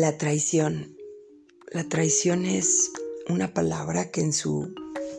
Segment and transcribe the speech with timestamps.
[0.00, 0.96] La traición.
[1.72, 2.90] La traición es
[3.28, 4.74] una palabra que en su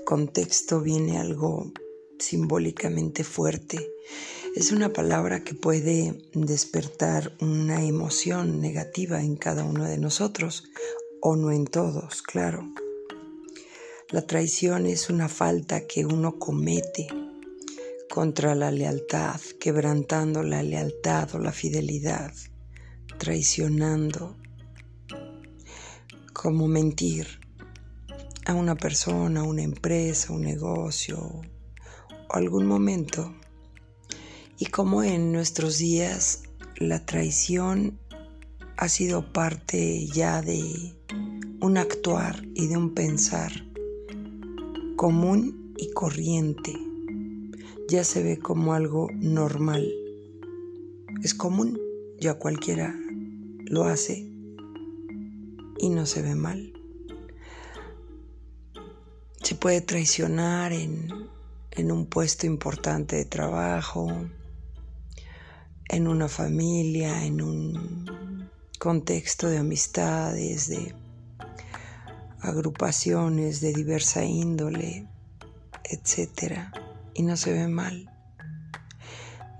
[0.05, 1.71] contexto viene algo
[2.17, 3.77] simbólicamente fuerte.
[4.55, 10.63] Es una palabra que puede despertar una emoción negativa en cada uno de nosotros
[11.21, 12.67] o no en todos, claro.
[14.09, 17.07] La traición es una falta que uno comete
[18.09, 22.33] contra la lealtad, quebrantando la lealtad o la fidelidad,
[23.19, 24.40] traicionando
[26.41, 27.27] como mentir
[28.47, 33.31] a una persona, una empresa, un negocio o algún momento.
[34.57, 36.41] Y como en nuestros días
[36.77, 37.99] la traición
[38.75, 40.95] ha sido parte ya de
[41.61, 43.51] un actuar y de un pensar
[44.95, 46.73] común y corriente.
[47.87, 49.87] Ya se ve como algo normal.
[51.21, 51.79] Es común,
[52.19, 52.95] ya cualquiera
[53.67, 54.30] lo hace
[55.81, 56.73] y no se ve mal.
[59.41, 61.09] Se puede traicionar en,
[61.71, 64.07] en un puesto importante de trabajo,
[65.89, 70.93] en una familia, en un contexto de amistades, de
[72.41, 75.07] agrupaciones de diversa índole,
[75.83, 76.59] etc.
[77.15, 78.07] Y no se ve mal.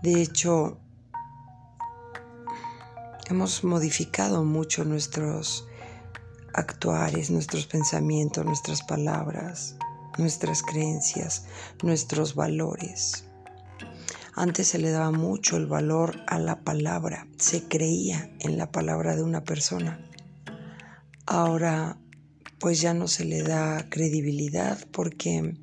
[0.04, 0.78] De hecho,
[3.28, 5.68] hemos modificado mucho nuestros
[6.54, 9.78] actuares, nuestros pensamientos, nuestras palabras,
[10.18, 11.46] nuestras creencias,
[11.84, 13.26] nuestros valores.
[14.34, 19.16] Antes se le daba mucho el valor a la palabra, se creía en la palabra
[19.16, 20.00] de una persona.
[21.26, 21.98] Ahora
[22.62, 25.56] pues ya no se le da credibilidad porque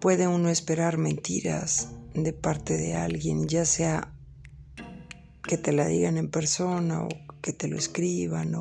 [0.00, 4.12] puede uno esperar mentiras de parte de alguien, ya sea
[5.44, 7.08] que te la digan en persona o
[7.40, 8.54] que te lo escriban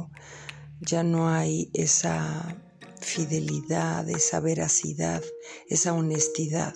[0.86, 2.62] ya no hay esa
[3.00, 5.24] fidelidad, esa veracidad,
[5.68, 6.74] esa honestidad.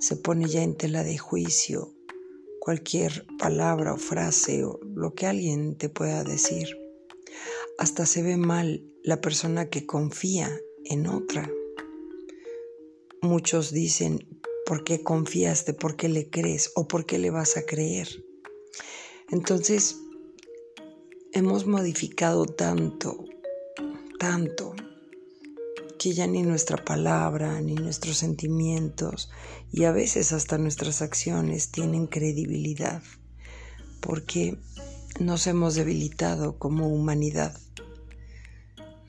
[0.00, 1.94] Se pone ya en tela de juicio
[2.60, 6.68] cualquier palabra o frase o lo que alguien te pueda decir.
[7.78, 10.50] Hasta se ve mal la persona que confía
[10.84, 11.50] en otra.
[13.20, 14.28] Muchos dicen,
[14.66, 15.74] ¿por qué confiaste?
[15.74, 16.70] ¿Por qué le crees?
[16.76, 18.08] ¿O por qué le vas a creer?
[19.30, 19.96] Entonces,
[21.34, 23.24] hemos modificado tanto,
[24.18, 24.74] tanto,
[25.98, 29.30] que ya ni nuestra palabra, ni nuestros sentimientos
[29.72, 33.02] y a veces hasta nuestras acciones tienen credibilidad,
[34.00, 34.58] porque
[35.20, 37.58] nos hemos debilitado como humanidad.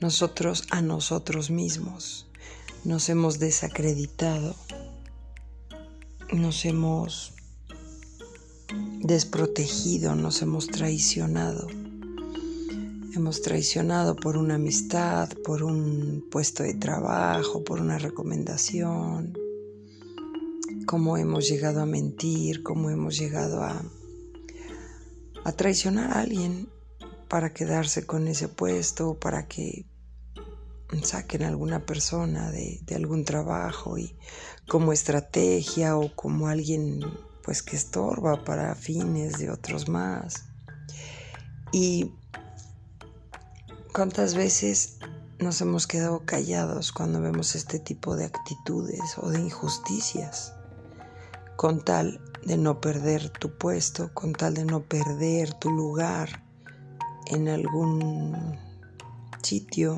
[0.00, 2.26] Nosotros a nosotros mismos
[2.84, 4.54] nos hemos desacreditado,
[6.32, 7.34] nos hemos
[9.00, 11.83] desprotegido, nos hemos traicionado.
[13.16, 19.38] Hemos traicionado por una amistad, por un puesto de trabajo, por una recomendación,
[20.84, 23.84] cómo hemos llegado a mentir, cómo hemos llegado a,
[25.52, 26.68] traicionar a alguien
[27.28, 29.86] para quedarse con ese puesto, para que
[31.04, 34.16] saquen a alguna persona de, de algún trabajo y
[34.66, 36.98] como estrategia o como alguien
[37.44, 40.46] pues que estorba para fines de otros más.
[41.70, 42.10] Y
[43.94, 44.98] ¿Cuántas veces
[45.38, 50.52] nos hemos quedado callados cuando vemos este tipo de actitudes o de injusticias?
[51.54, 56.44] Con tal de no perder tu puesto, con tal de no perder tu lugar
[57.26, 58.58] en algún
[59.44, 59.96] sitio,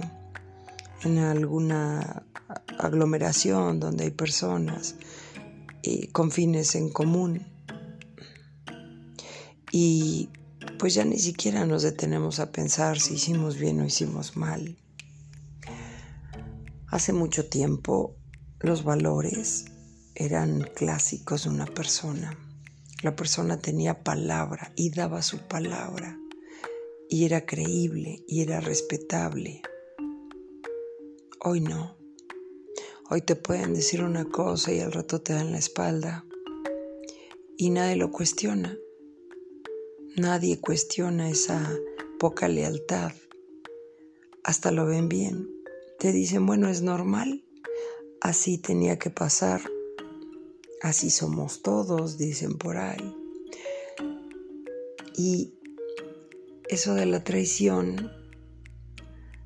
[1.03, 2.23] en alguna
[2.78, 4.97] aglomeración donde hay personas
[5.81, 7.47] y con fines en común.
[9.73, 10.28] Y
[10.79, 14.77] pues ya ni siquiera nos detenemos a pensar si hicimos bien o hicimos mal.
[16.89, 18.17] Hace mucho tiempo
[18.61, 19.67] los valores
[20.15, 22.39] eran clásicos de una persona.
[23.03, 26.19] La persona tenía palabra y daba su palabra
[27.09, 29.63] y era creíble y era respetable.
[31.41, 31.97] Hoy no.
[33.11, 36.25] Hoy te pueden decir una cosa y al rato te dan la espalda
[37.57, 38.77] y nadie lo cuestiona.
[40.16, 41.71] Nadie cuestiona esa
[42.18, 43.13] poca lealtad.
[44.45, 45.47] Hasta lo ven bien.
[45.98, 47.45] Te dicen, bueno, es normal.
[48.22, 49.60] Así tenía que pasar.
[50.80, 53.15] Así somos todos, dicen por ahí.
[55.18, 55.53] Y
[56.71, 58.10] eso de la traición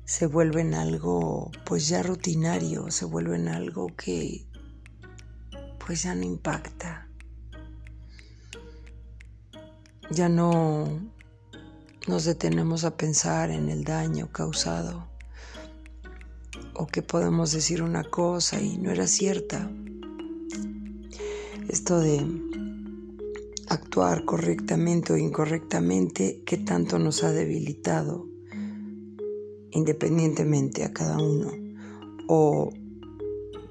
[0.05, 4.47] se vuelve en algo pues ya rutinario, se vuelve en algo que
[5.85, 7.10] pues ya no impacta
[10.11, 10.99] ya no
[12.07, 15.07] nos detenemos a pensar en el daño causado
[16.73, 19.71] o que podemos decir una cosa y no era cierta.
[21.69, 22.25] Esto de
[23.69, 28.27] actuar correctamente o incorrectamente, ¿qué tanto nos ha debilitado
[29.71, 31.51] independientemente a cada uno?
[32.27, 32.73] O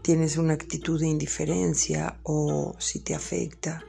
[0.03, 3.85] tienes una actitud de indiferencia o si te afecta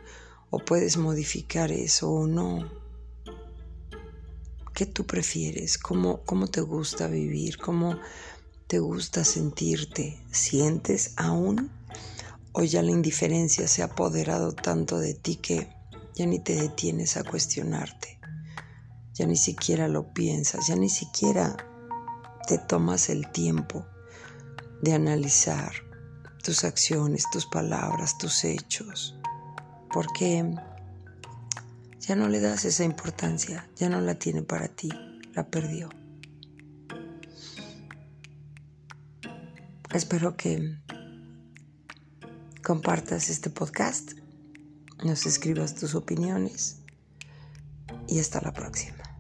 [0.52, 2.70] o puedes modificar eso o no.
[4.76, 5.78] ¿Qué tú prefieres?
[5.78, 7.58] ¿Cómo, cómo te gusta vivir?
[7.58, 7.98] ¿Cómo
[8.68, 10.22] te gusta sentirte?
[10.32, 11.72] ¿Sientes aún?
[12.52, 15.74] ¿O ya la indiferencia se ha apoderado tanto de ti que
[16.16, 18.20] ya ni te detienes a cuestionarte?
[19.14, 21.56] Ya ni siquiera lo piensas, ya ni siquiera
[22.48, 23.86] te tomas el tiempo
[24.82, 25.72] de analizar
[26.44, 29.16] tus acciones, tus palabras, tus hechos,
[29.94, 30.54] porque
[32.00, 34.90] ya no le das esa importancia, ya no la tiene para ti,
[35.34, 35.90] la perdió.
[39.94, 40.78] Espero que
[42.64, 44.14] compartas este podcast,
[45.04, 46.78] nos escribas tus opiniones
[48.08, 49.11] y hasta la próxima.